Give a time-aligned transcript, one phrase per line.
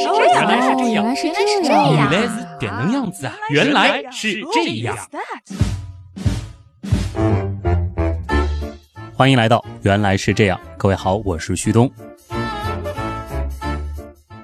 [0.00, 3.34] 是这样，原来是这样，原来是原来是这样，原来是这样子啊！
[3.50, 4.96] 原来是这样。
[9.14, 11.90] 欢迎来到《原来是这样》，各位好，我是旭东。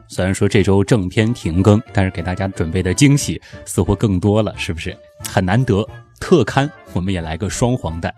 [0.09, 4.95] 虽然说这周正片停更，但是给大家准备的惊喜似乎更多了，是不是？
[5.27, 5.86] 很难得，
[6.20, 8.14] 特刊我们也来个双黄蛋。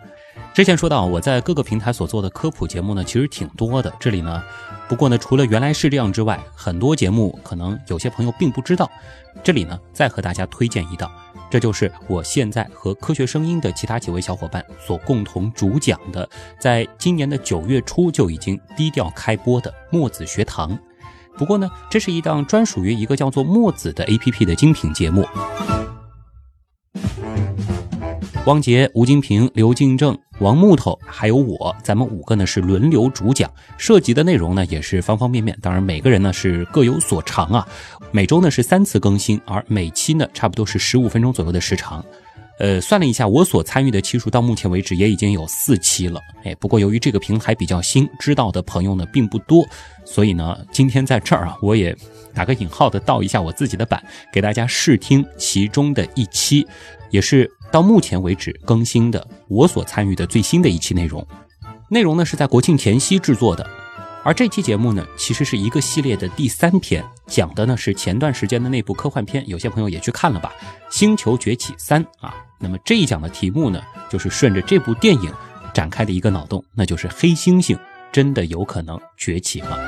[0.59, 3.95] 之前说到我在各个平台所做的科普节目呢，其实挺多的。
[4.01, 4.43] 这里呢，
[4.89, 8.91] 不过呢，除了原来是这样之外，很多节目可能有些朋友并不知道。
[9.45, 11.09] 这里呢，再和大家推荐一道，
[11.49, 20.77] 这就是我现在和科学声音的其他几位小伙伴所共同主讲的，在今年的九月初就已经低调开播的墨子学堂。
[21.37, 25.25] 不过呢，这是一档专属于一个叫做墨子的 APP 的精品节目。
[28.49, 35.55] 汪杰、吴金平、刘敬正、王木头，还有我，咱们五个呢是轮流主讲，涉及的内容呢也是方方面面。
[35.61, 37.69] 当然，每个人呢是各有所长啊。
[38.11, 42.03] 每周呢是三次更新，而每期呢差不多是十五分钟左右的时长。
[42.59, 46.19] 呃，算了一下，我所参与的期数到目前为止也已经有四期了。
[46.43, 49.63] 哎，不过由于这个平台比较新，知道的朋友呢并不多，
[50.07, 51.95] 所以呢，今天在这儿啊，我也
[52.33, 54.03] 打个引号的倒一下我自己的版，
[54.33, 56.67] 给大家试听其中的一期，
[57.11, 61.27] 也是到目前为止更新的我所参与的最新的一期内容。
[61.89, 63.67] 内容呢是在国庆前夕制作的，
[64.23, 70.53] 而这期节目呢其实是一个系列的第三篇，讲的呢是前段时间的那部科幻片，有些朋友也去看了吧，
[70.91, 72.35] 《星球崛起三》啊。
[72.59, 73.81] 那么这一讲的题目呢，
[74.11, 75.33] 就是顺着这部电影
[75.73, 77.79] 展开的一个脑洞，那就是黑猩猩
[78.11, 79.79] 真的有可能崛起吗？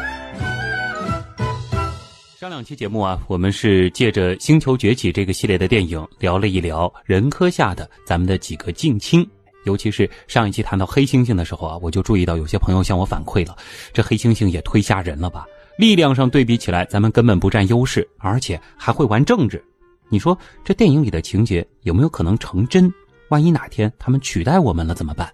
[2.40, 9.28] 上两期节目啊，我们是借着《星球崛起》这个系列的电影，聊了一聊人科下的咱们的几个近亲。
[9.64, 13.54] 尤其是上一期谈到黑猩猩的时候啊，我就注意到有些朋友向我反馈了，
[13.92, 15.44] 这黑猩猩也忒吓人了吧？
[15.76, 19.62] 力量上对比起来，咱们根本不占优势，而且还会玩政治。
[20.08, 22.90] 你说这电影里的情节有没有可能成真？
[23.28, 25.30] 万一哪天他们取代我们了怎么办？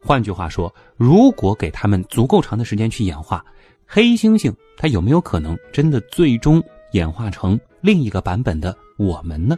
[0.00, 3.44] 换句话说，如果给他们足够长的时间去演化，
[3.90, 9.56] 黑猩猩它有没有可能真的最终演化成另一个版本的我们呢？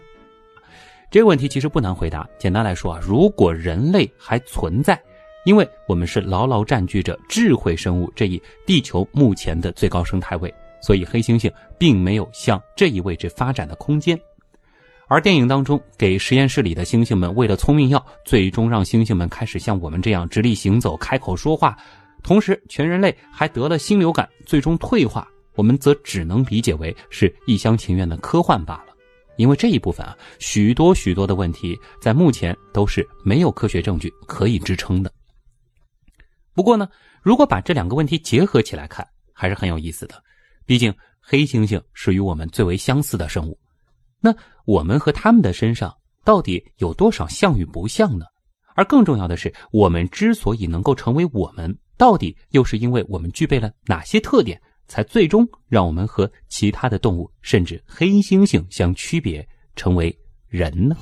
[1.11, 2.29] 这个问题其实不难回答。
[2.39, 4.97] 简单来说啊，如果人类还存在，
[5.45, 14.17] 因为我们是牢牢占据着智慧生物这一地球目前的最高生态位，所以黑猩猩并没有向这一位置发展的空间。
[15.09, 21.77] 而电影当中给实验室里的猩猩们喂了聪明药，最终让猩猩们开始像我们这样直立行走、开口说话，
[22.23, 28.87] 同时全人类还得了新流感，最终退化，我们则只能理解为是一厢情愿的科幻罢了。
[29.37, 35.11] 因为这一部分啊，许多许多的问题在目前都是没有科学证据可以支撑的。
[36.53, 36.89] 不过呢，
[37.23, 40.23] 如果把这两个问题结合起来看，还是很有意思的。
[40.67, 43.59] 毕竟黑猩猩是与我们最为相似的生物，
[44.21, 44.35] 那
[44.67, 48.27] 我们和他们的身上到底有多少像与不像呢？
[48.75, 59.47] 而更重要的是，我们之所以能够成为我们，到底又是因为我们具备了哪些特点，才最终让我们和其他的动物，甚至黑猩猩相区别，
[59.77, 60.19] 成为
[60.49, 60.97] 人呢？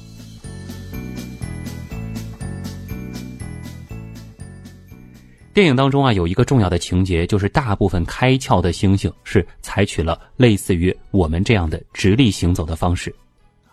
[5.54, 13.14] 电影当中啊，有一个重要的情节，就是大部分开窍的猩猩是采取了类似于我们这样的直立行走的方式，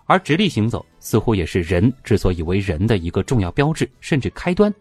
[0.06, 4.72] 而直立行走似乎也是人之所以为人的一个重要标志，甚至开端。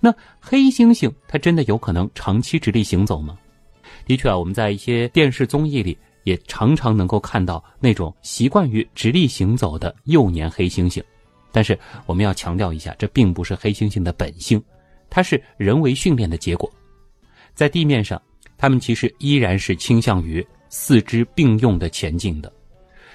[0.00, 3.38] 那黑猩猩它真的有可能长期直立行走吗？
[4.06, 11.02] 的确啊，我们在一些电视综艺里也常常能够看到那种习惯于直立行走的幼年黑猩猩，
[11.52, 14.62] 但是我们要强调一下，这并不是黑猩猩的本性。
[15.10, 16.70] 它是人为训练的结果，
[17.54, 18.20] 在地面上，
[18.56, 22.50] 它们其实依然是倾向于四肢并用的前进的。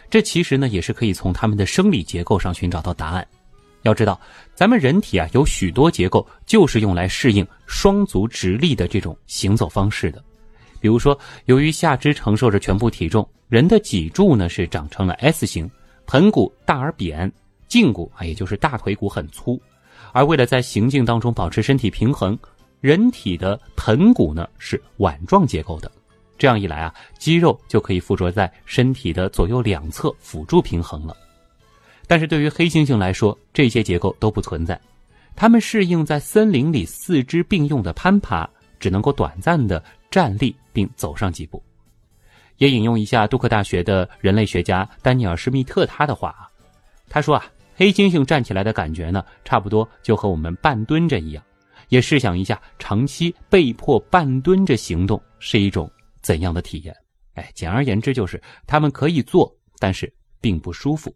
[0.09, 3.27] 这其实呢，也是可以从它们的生理结构上寻找到答案。
[3.85, 4.19] 要知道，
[4.55, 10.21] 咱们人体啊，有许多结构就是用来适应双足直立的这种行走方式的。
[10.81, 15.69] 比如说，由于下肢承受着全部体重，人的脊柱呢是长成了 S 型，
[16.07, 17.31] 盆骨大而扁，
[17.69, 19.61] 胫骨啊，也就是大腿骨很粗。
[20.11, 22.37] 而为了在行进当中保持身体平衡，
[22.81, 25.91] 人体的盆骨呢是碗状结构的。
[26.39, 31.15] 这样一来啊，肌肉就可以附着在身体的左右两侧辅助平衡了。
[32.07, 34.79] 但是对于黑猩猩来说，这些结构都不存在。
[35.35, 38.49] 它们适应在森林里四肢并用的攀爬，
[38.79, 41.61] 只能够短暂的站立并走上几步。
[42.57, 46.47] 也引用一下杜克大学的人类学家丹尼尔·施密特他的话啊，
[47.09, 47.45] 他说啊。
[47.77, 51.43] 黑猩猩站起来的感觉呢，差不多就和我们半蹲着一样。
[51.89, 55.91] 也试想一下，长期被迫半蹲着行动是一种
[56.21, 56.95] 怎样的体验？
[57.33, 60.09] 哎，简而言之就是他们可以做，但是
[60.39, 61.13] 并不舒服。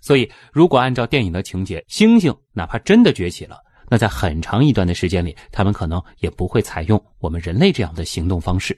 [0.00, 3.58] 所以，如果按照电影的情节，猩猩哪怕真的崛起了，
[3.88, 8.76] 那在很长一段的时间里，他们可能也不会采用我们人类这样的行动方式。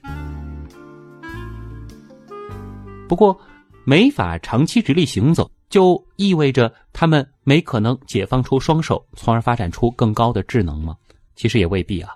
[3.07, 3.39] 不过，
[3.83, 10.95] 没法长期直立行走，就意味着他们没可能解放出双手，从而发展出更高的智能吗？
[11.35, 12.13] 其实也未必啊。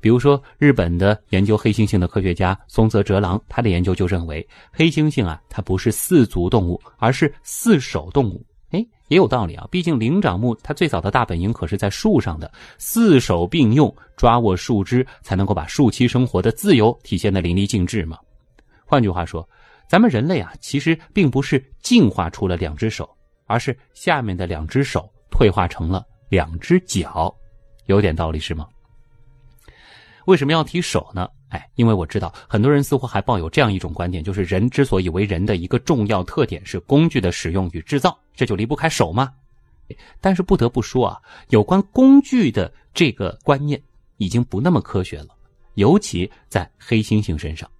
[0.00, 8.44] 比如说，日本的研究黑猩猩的科学家松泽哲郎，他的研究就认为，黑猩猩啊，它不是四足动物，而是四手动物。
[8.70, 18.18] 哎，也有道理啊，毕竟灵长目它最早的大本营可是在树上的，四手并用，抓握树枝，才能够把树栖生活的自由体现的淋漓尽致嘛。
[18.84, 19.48] 换句话说，
[19.88, 23.08] 咱们人类啊，其实并不是进化出了两只手，
[23.46, 27.32] 而是下面的两只手退化成了两只脚，
[27.86, 28.66] 有点道理是吗？
[30.26, 31.28] 为什么要提手呢？
[31.48, 39.32] 哎，因为我知道很多人似乎还抱有这样一种观点，就是人之所以为人的一个重要特点是工具的使用与制造，这就离不开手吗？
[40.20, 41.20] 但是不得不说啊，
[41.50, 43.80] 有关工具的这个观念
[44.16, 45.28] 已经不那么科学了，
[45.74, 47.70] 尤其在黑猩猩身上。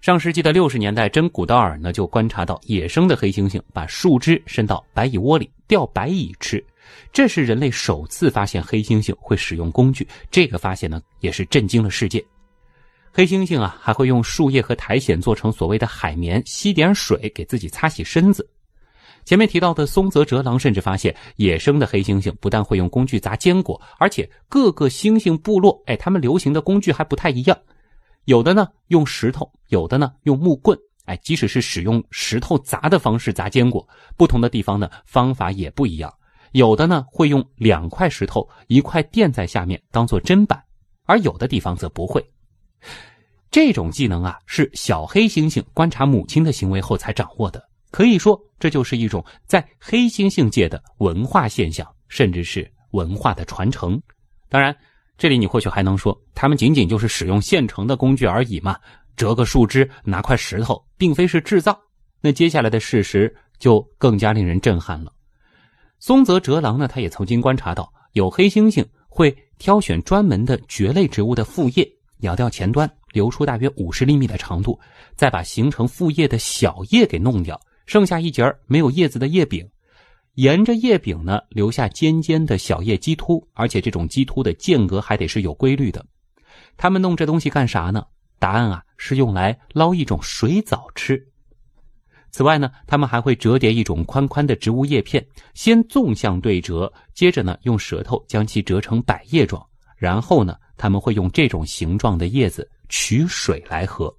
[0.00, 6.64] 上世纪的六十年代，真古道尔呢就观察到野生的黑猩猩把树枝伸到白蚁窝里钓白蚁吃。
[7.12, 12.24] 这是人类首次发现黑猩猩会使用工具，这个发现呢也是震惊了世界。
[13.12, 18.46] 黑猩猩啊还会用树叶和苔藓做成所谓的海绵，吸点水给自己擦洗身子。
[19.24, 27.58] 前面提到的松泽哲郎甚至发现，野生的黑猩猩不但会用工具砸坚果，而且各个猩猩部落，哎，他们流行的工具还不太一样，
[28.26, 36.12] 有的呢用石头，有的呢用木棍，哎，即使是使用石头砸的方式砸坚果，不同的地方呢方法也不一样。
[36.56, 40.58] 有的呢会用两块石头一块垫在下面当做砧板，
[41.04, 42.24] 而有的地方则不会。
[43.50, 54.00] 这种技能啊是小黑猩猩观察母亲的行为后才掌握的，可以说这就是一种在黑猩猩界的文化现象，甚至是文化的传承。
[54.48, 54.74] 当然，
[55.18, 58.78] 这里你或许还能说，他们仅仅就是使用现成的工具而已嘛，
[59.14, 61.78] 折个树枝，拿块石头，并非是制造。
[62.22, 65.12] 那接下来的事实就更加令人震撼了。
[65.98, 71.88] 松泽哲郎呢，他也曾经观察到，有黑猩猩会挑选专门的蕨类植物的副叶，
[72.18, 74.78] 咬掉前端，留出大约五十厘米的长度，
[75.14, 79.66] 再把形成副叶的小叶给弄掉，剩下一截没有叶子的叶柄，
[80.34, 86.04] 沿着叶柄呢留下尖尖的小叶基突，而且这种基突的间隔还得是有规律的。
[86.76, 88.04] 他们弄这东西干啥呢？
[88.38, 91.26] 答案啊，是用来捞一种水藻吃。
[92.36, 99.66] 此外呢，他们还会折叠一种宽宽的植物叶片，先纵向对折，接着呢用舌头将其折成百叶状，
[99.96, 104.14] 然后呢他们会用这种形状的叶子取水来喝。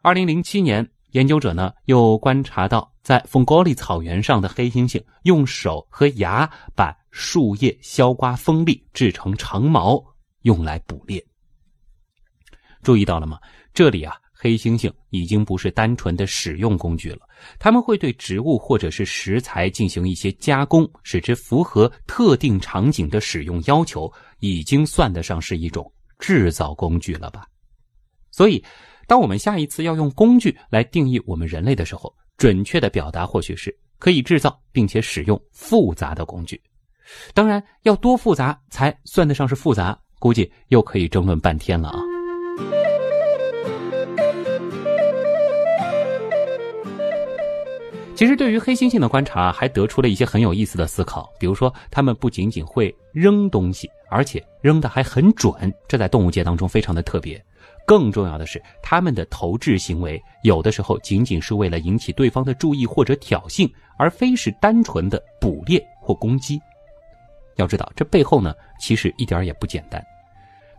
[0.00, 10.02] 二零零七年，研究者呢又观察到，在风高里草原上的黑猩猩用手和牙把树叶削刮锋利，制成长矛，
[10.40, 11.22] 用来捕猎。
[12.82, 13.38] 注意到了吗？
[13.74, 14.16] 这里啊。
[14.44, 17.20] 黑猩猩已经不是单纯的使用工具了，
[17.58, 27.46] 他们会对植物或者是食材进行一些加工，使之符合特定场景的使用要求，已经算得上是一种制造工具了吧？
[28.30, 28.62] 所以，
[29.06, 36.60] 当我们下一次要用工具来定义我们人类的时候，准确的表达或许是可以制造并且使用复杂的工具。
[37.32, 42.13] 当然，要多复杂才算得上是复杂，估计又可以争论半天了啊。
[48.14, 51.28] 其实，对于黑猩猩的观察，还得出了一些很有意思的思考。
[51.36, 55.52] 比如说，它们不仅仅会扔东西，而且扔的还很准，
[55.88, 57.42] 这在动物界当中非常的特别。
[57.84, 63.68] 更重要的是，它们的投掷行为有的时候仅仅是为了引起对方的注意或者挑衅，
[63.98, 66.58] 而非是单纯的捕猎或攻击。
[67.56, 70.00] 要知道，这背后呢，其实一点也不简单。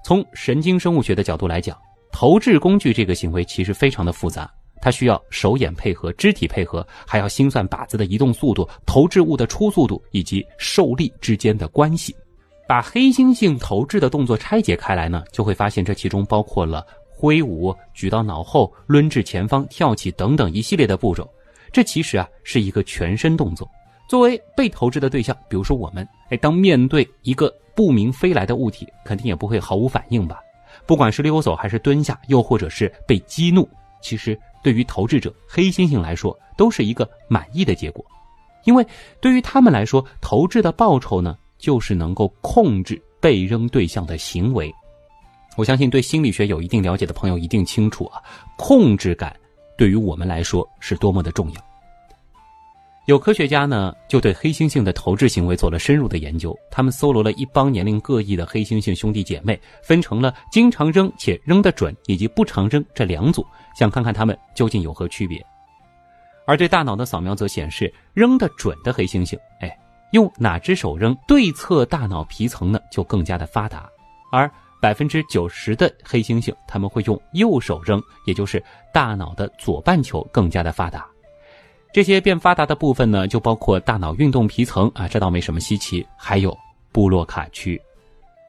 [0.05, 1.77] 从神经生物学的角度来讲，
[2.13, 4.49] 投掷工具这个行为其实非常的复杂。
[4.81, 12.15] 它需要手眼配合、肢体配合，还要心算靶子的移动速度、投掷物的初速度以及受力之间的关系。
[12.67, 21.27] 把黑猩猩投掷的动作拆解开来呢，就会发现这其中包括了挥舞、举到脑后、抡至前方、跳起等等一系列的步骤。
[21.71, 23.69] 这其实啊是一个全身动作。
[24.07, 30.39] 作为被投掷的对象，比如说我们，哎，当面对一个不明飞来的物体，肯定也不会毫无反应吧？
[30.85, 33.67] 不管是溜走还是蹲下，又或者是被激怒，
[34.01, 34.39] 其实。
[34.65, 38.03] 对于投掷者黑猩猩来说，都是一个满意的结果，
[38.63, 38.83] 因为
[39.21, 44.73] 对于他们来说，投掷的报酬呢，就是能够控制被扔对象的行为。
[45.55, 48.19] 我相信对心理学有一定了解的朋友一定清楚啊，
[48.57, 49.39] 控制感
[49.77, 51.61] 对于我们来说是多么的重要。
[53.05, 56.57] 有科学家呢，就对黑猩猩的投掷行为做了深入的研究。
[56.71, 63.45] 他们搜罗了一帮年龄各异的黑猩猩兄弟姐妹，分成了经常扔且扔得准以及不常扔这两组，
[63.77, 65.39] 想看看他们究竟有何区别。
[66.47, 69.77] 而对大脑的扫描则显示，扔得准的黑猩猩，哎，
[70.11, 73.87] 用哪只手扔，对侧大脑皮层呢就更加的发达；
[74.31, 74.49] 而
[74.81, 81.05] 百分之九十的黑猩猩，他们会用右手扔，也就是大脑的左半球更加的发达。
[81.95, 86.05] 这些变发达的部分呢，就包括大脑运动皮层啊，这倒没什么稀奇。
[86.17, 86.53] 还有
[86.91, 87.81] 布洛卡区，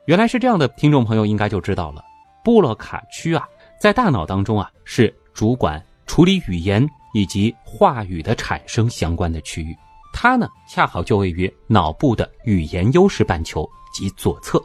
[0.07, 2.05] 原来是这样的，听众朋友应该就知道了。
[2.43, 3.49] 布洛卡区啊，
[3.81, 6.85] 在大脑当中啊，是主管处理语言
[7.15, 9.77] 以及话语的产生相关的区域。
[10.13, 14.61] 它呢，恰好就位于脑部的语言优势半球及左侧。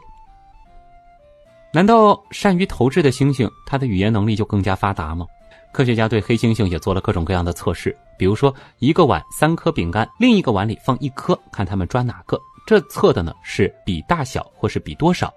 [1.72, 5.24] 难道善于投掷的猩猩，它的语言能力就更加发达吗？
[5.72, 12.38] 科学家对黑猩猩也做了各种各样的测试，比如说一个碗三颗饼干，另一个碗里放一颗，看他们抓哪个。
[12.66, 15.32] 这测的呢是比大小或是比多少，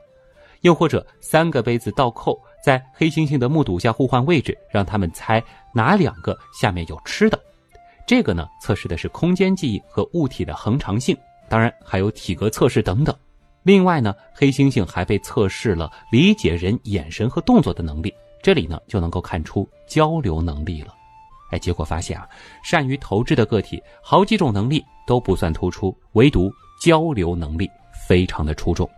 [0.62, 7.40] 又或者三个杯子倒扣在黑猩猩的目睹下互换位置，让他们猜哪两个下面有吃的。
[8.06, 11.18] 这个呢测试的是空间记忆和物体的恒常性，
[11.50, 13.16] 当然还有体格测试等等。
[13.64, 18.14] 另外呢，黑猩猩还被测试了理解人眼神和动作的能力。
[18.44, 20.94] 这里呢就能够看出交流能力了，
[21.52, 22.28] 哎，结果发现啊，
[22.64, 27.70] 善于投掷的个体好几种能力都不算突出，唯独交流能力
[28.08, 28.90] 非常的出众。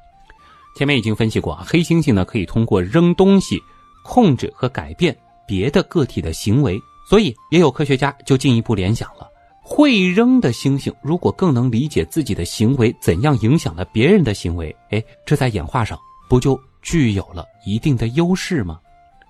[0.75, 3.59] 前面已经分析过啊，黑猩猩呢可以通过扔东西
[4.03, 5.15] 控制和改变
[5.47, 9.27] 别的个体的行为，所以也有科学家就进一步联想了：
[9.61, 15.99] 会扔的猩猩如果更能理解自己的行为怎样影响了别人的行为，哎，这在演化上
[16.29, 18.79] 不就具有了一定的优势吗？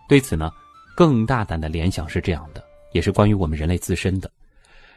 [0.09, 0.51] 对此呢，
[0.95, 4.31] 更大胆的联想是这样的，也是关于我们人类自身的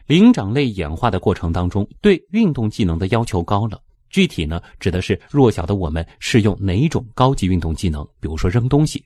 [0.07, 3.81] 灵长类演化的过程当中，对运动技能的要求高了。
[4.09, 9.01] 具体呢，指的是弱小的我们适用哪种高级运动技能，比如说扔东西，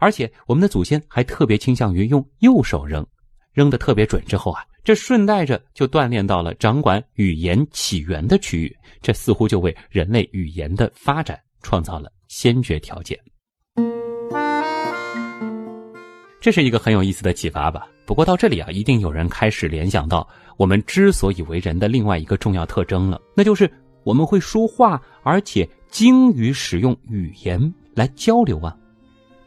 [0.00, 3.06] 而且我们的祖先还特别倾向于用右手扔，
[3.52, 13.16] 扔的特别准之后啊，这顺带着就锻炼到了掌管语言起源的区域，这似乎就为人类语言的发展创造了先决条件。
[16.42, 17.86] 这是一个很有意思的启发吧。
[18.04, 23.70] 不过到这里啊，一定有人开始联想到我们之所以为人的另外一个重要特征了，那就是
[24.02, 28.76] 我们会说话，而且精于使用语言来交流啊。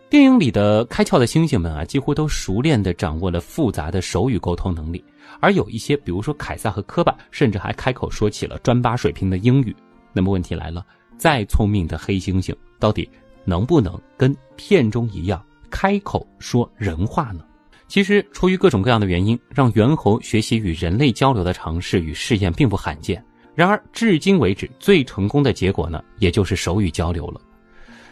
[0.09, 5.03] 电影里的开窍的猩猩们啊，几乎都熟练地掌握了复杂的手语沟通能力，
[5.41, 9.75] 而有一些，比如说凯撒和科巴，甚至还开口说起了专八水平的英语。
[10.13, 10.85] 那么问题来了，
[11.17, 13.09] 再聪明的黑猩猩，到底
[13.43, 15.43] 能不能跟片中一样？
[15.69, 17.41] 开口说人话呢？
[17.87, 23.23] 其实出于各种各样的原因，让猿猴学习与人类交流的尝试与试验并不罕见。
[23.53, 27.39] 然而，至今为止最成功的结果呢，也就是手语交流了。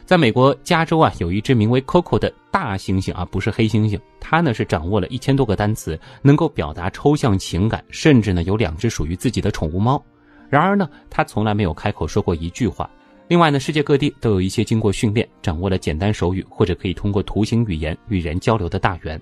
[0.05, 10.03] 在美国加州啊，有一只名为 Coco 的大猩猩啊，不是黑猩猩，它呢是掌握了一千多个单词，能够表达抽象情感，甚至呢有两只属于自己的宠物猫。
[10.49, 12.89] 然而呢，它从来没有开口说过一句话。
[13.29, 19.19] 另外呢，世界各地都有一些经过训练、掌握了简单手语或者可以通过图形语言与人交流的大猿，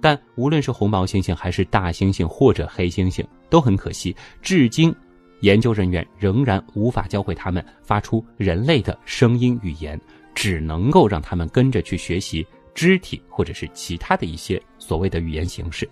[0.00, 4.94] 但无论是红毛猩猩还是大猩猩或者黑猩猩，都很可惜，至今
[5.40, 9.98] 研究人员仍然无法教会他们发出人类的声音语言，
[10.34, 15.88] 只能够让他们跟着去学习肢体或者是其他的一些所谓的语言形式。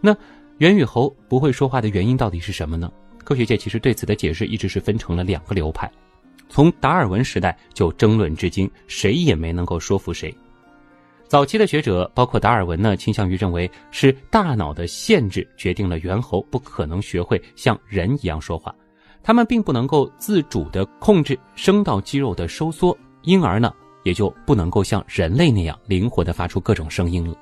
[0.00, 0.14] 那
[0.58, 2.92] 猿与猴不会说话的原因到底是什么呢？
[3.24, 5.90] 科学界其实对此的解释一直是分成了两个流派。
[6.54, 10.32] 从达尔文时代就争论至今，谁也没能够说服谁。
[11.26, 18.72] 早期的学者，包括达尔文呢，倾向于认为是大脑的限制决定了猿猴不可能学会像人一样说话，
[19.20, 27.36] 他们并不能够自主地控制声道肌肉的收缩，因而呢，也就不能够像人类那样灵活地发出各种声音了。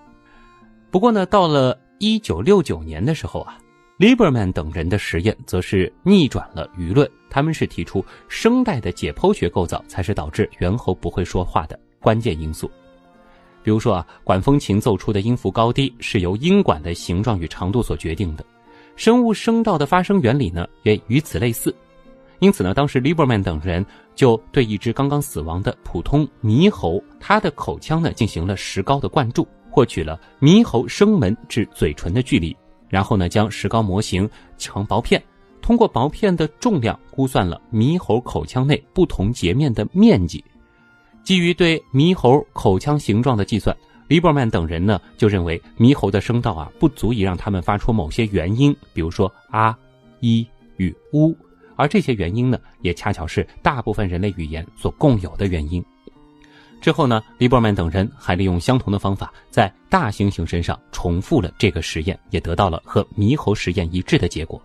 [0.91, 3.59] 不过呢，到了一九六九年的时候啊。
[4.03, 12.69] Lieberman 等人的实验则是逆转了舆论，他们是提出声带的解剖学构造才是导致猿猴不会说话的关键因素。
[13.63, 18.45] 比如说啊，管风琴奏出的音符高低是由音管的形状与长度所决定的，
[18.97, 21.73] 生物声道的发声原理呢也与此类似。
[22.41, 32.57] 因此呢，当时 Lieberman 等人就对一只刚刚死亡的普通猕猴，它的口腔呢进行了石膏的灌注，获取了猕猴声门至嘴唇的距离。
[32.93, 35.23] 然后呢，将石膏模型成薄片，
[35.63, 40.45] 通过薄片的重量估算了猕猴口腔内不同截面的面积。
[41.25, 43.75] 基于对猕猴口腔形状的计算，
[44.09, 49.75] 利伯曼等人呢就认为猕猴的声道啊不足以让他们发出某些元音，比如说啊、
[50.21, 50.47] 一
[50.77, 51.35] 与乌，
[51.77, 55.83] 而这些元音呢也恰巧是大部分人类语言所共有的元音。
[56.83, 64.61] 之后呢，黎伯曼等人还利用相同的方法，在大猩猩身上重复了这个实验，也得到了和猕猴实验一致的结果。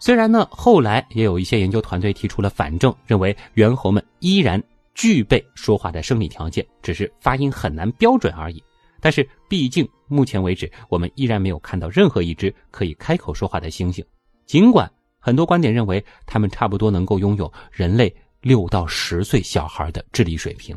[0.00, 4.60] 虽然呢，后来也有一些研究团队提出了反证，认为猿猴们依然
[4.92, 8.60] 具备说话的生理条件，只是发音很难标准而已。
[8.98, 14.04] 但是，毕竟目前为止，我们依然没有看到任何一只可以开口说话的猩猩。
[14.46, 20.76] 尽管很多观点认为，它们差不多能够拥有人类六到十岁小孩的智力水平。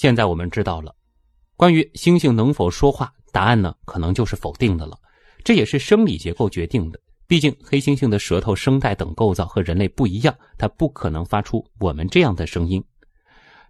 [0.00, 0.94] 现在我们知道了，
[1.58, 4.98] 关于猩猩能否说话，答案呢可能就是否定的了。
[5.44, 12.82] 这也是生理结构决定的，毕竟黑猩猩的舌头、声带等构造和人类不一样，它不可能发出我们这样的声音。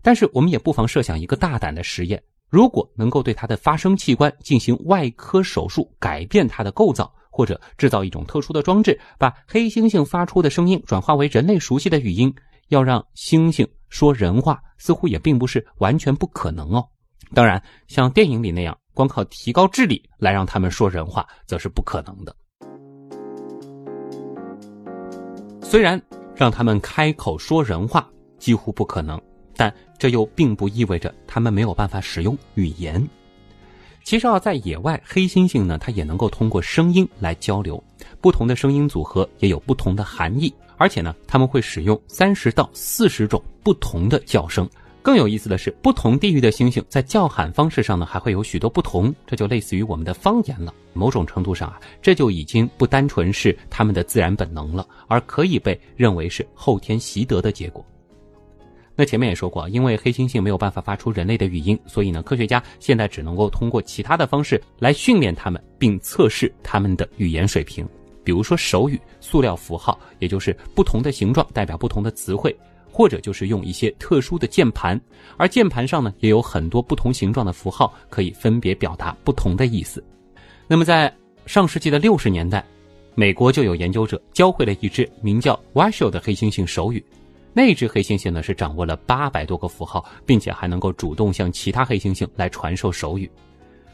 [0.02, 12.32] 但是我们也不妨设想一个大胆的实验：如果能够对它的发声器官进行外科手术，改变它的构造，或者制造一种特殊的装置，把黑猩猩发出的声音转化为人类熟悉的语音，
[12.68, 13.66] 要让猩猩。
[13.90, 16.82] 说人话似乎也并不是完全不可能哦。
[17.34, 22.34] 当然，像电影里那样，光靠提高智力来让他们说人话，则是不可能的。
[25.62, 26.00] 虽然
[26.34, 29.20] 让他们开口说人话几乎不可能，
[29.54, 33.06] 但这又并不意味着他们没有办法使用语言。
[34.02, 37.80] 其实啊，在野外，黑猩猩呢，它也能够通过声音来交流，
[38.20, 40.52] 不同的声音组合也有不同的含义。
[40.80, 44.66] 而且呢，他们会使用三十到四十种不同的叫声。
[45.02, 49.14] 更有意思的是，不同地域的猩猩在叫喊方式上呢，还会有许多不同。
[49.26, 50.74] 这就类似于我们的方言了。
[50.94, 57.84] 某种程度上啊，这就已经不单纯是他们的自然本能了，而可以被认为是后天习得的结果。
[58.96, 67.86] 那前面也说过，因为黑猩猩没有办法发出人类的语音，所以呢，科学家现在只能够通过其他的方式来训练它们，并测试它们的语言水平。
[68.22, 72.54] 比如说手语、塑料符号，也就是不同的形状代表不同的词汇，
[72.90, 75.00] 或者就是用一些特殊的键盘，
[75.36, 80.04] 而键盘上呢也有很多不同形状的符号，可以分别表达不同的意思。
[80.66, 81.12] 那么在
[81.46, 82.64] 上世纪的六十年代，
[83.14, 87.04] 美国就有研究者教会了一只名叫 Washoe 的黑猩猩手语，
[87.52, 93.30] 那只黑猩猩呢是掌握了八百多个符号，并且还能够主动向其他黑猩猩来传授手语。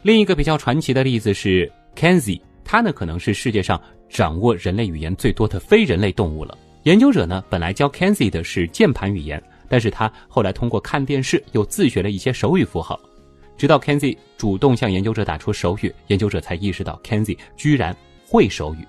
[0.02, 3.80] 另一个比较传奇的例子是 Kenzie，它呢可能是世界上。
[4.08, 6.56] 掌握人类语言最多的非人类动物了。
[6.84, 12.98] 研究者呢，本来教 Kenzi 的是键盘语言，但是他后来通过看电视又自学了一些手语符号。
[13.56, 18.86] 直到 Kenzi 主动向研究者打出手语，研究者才意识到 Kenzi 居然会手语。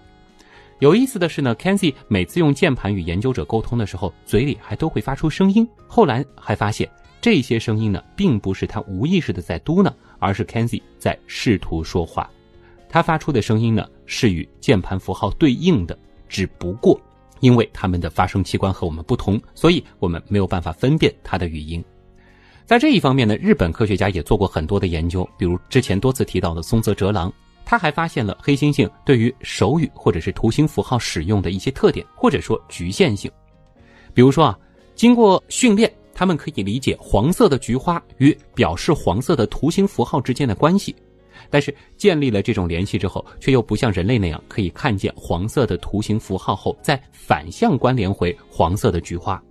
[0.79, 5.67] 有意思的是呢，Kenzi 每次用键盘与研究者沟通的时候，嘴里还都会发出声音。
[5.87, 6.87] 后来还发现，
[7.19, 12.29] 这些声音呢，并不是他无意识的在嘟囔，而是 Kenzi 在试图说话。
[12.89, 15.97] 它发出的声音呢，是与键盘符号对应的，
[16.27, 16.99] 只不过
[17.39, 21.83] 因为它们的发声器官和我们不同，所以我们没有办法分辨它的语音。
[22.65, 27.31] 在这一方面呢，日本科学家也做过很多的研究，比如之前多次提到的松泽哲郎，
[27.63, 33.31] 他还发现了黑猩猩对于手语或者是图形符号使用的一些特点，或者说局限性。
[34.13, 34.59] 比如说啊，
[34.95, 40.95] 经过训练，他们可以理解黄色的菊花与表示黄色的图形符号之间的关系。
[41.49, 49.41] 但是建立了这种联系之后，却又不像人类那样可以看见黄色的图形符号后再反向关联回黄色的菊花。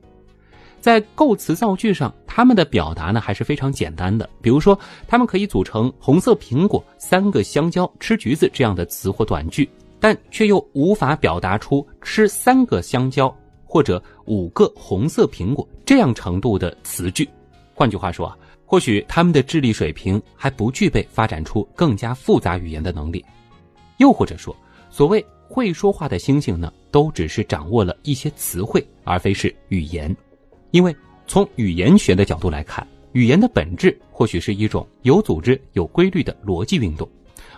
[0.81, 4.29] 在构词造句上，他们的表达呢还是非常简单的。
[4.40, 9.68] 比如说，他们可以组成“红色苹果”“三个香蕉”“吃橘子”这样的词或短句，
[9.99, 13.35] 但却又无法表达出“吃三个香蕉”
[13.66, 17.29] 或者“五个红色苹果”这样程度的词句。
[17.75, 18.37] 换句话说啊。
[18.66, 23.24] 或许他们的智力水平还不具备发展出更加复杂语言的能力，
[23.98, 24.55] 又或者说，
[24.90, 30.14] 所谓会说话的猩猩呢，都只是掌握了一些词汇，而非是语言。
[30.72, 30.94] 因为
[31.29, 37.09] 从语言学的角度来看，语言的本质或许是一种有组织、有规律的逻辑运动。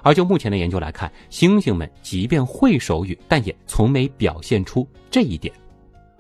[0.03, 5.53] 而就目前的研究来看，猩猩们即便会手语，但也从没表现出这一点，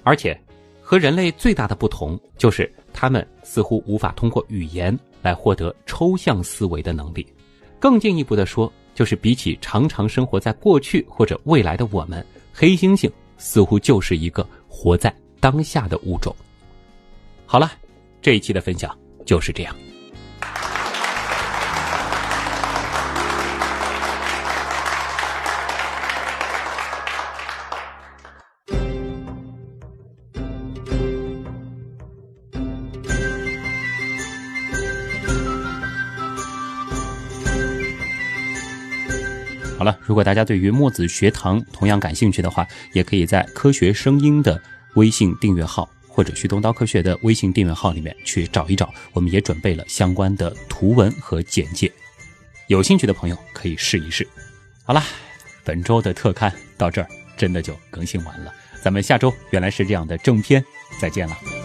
[0.03, 0.38] 而且。
[0.81, 7.27] 和人类最大的不同就是，他们似乎无法通过语言来获得抽象思维的能力。
[7.79, 16.35] 更进一步的说，就是比起常常生活在过去或者未来的我们，黑猩猩似乎就是一个活在当下的物种。
[17.46, 17.70] 好了，
[18.20, 19.74] 这一期的分享就是这样。
[39.79, 44.61] 好了，如果大家对于墨子学堂同样感兴趣的话，也可以在科学声音的
[44.97, 51.93] 微信订阅号或者旭东刀科学的微信订阅号里面去找一找，我们也准备了相关的图文和简介，
[52.67, 54.27] 有兴趣的朋友可以试一试。
[54.83, 55.01] 好了，
[55.62, 60.64] 本周的特刊到这儿真的就更新完了，咱们下周原来是这样的正片
[61.01, 61.58] 再见了。